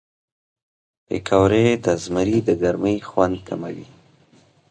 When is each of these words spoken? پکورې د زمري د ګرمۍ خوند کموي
پکورې 1.05 1.65
د 1.85 1.87
زمري 2.03 2.39
د 2.47 2.49
ګرمۍ 2.61 2.97
خوند 3.09 3.35
کموي 3.47 3.87